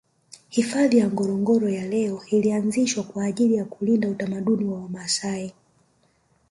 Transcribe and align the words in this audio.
Hifadhi 0.49 0.97
ya 0.97 1.09
Ngorongoro 1.11 1.69
ya 1.69 1.87
leo 1.87 2.21
ilianzishwa 2.27 3.03
kwa 3.03 3.23
ajili 3.25 3.55
ya 3.55 3.65
kulinda 3.65 4.09
utamaduni 4.09 4.65
wa 4.65 4.81
wamaasai 4.81 5.53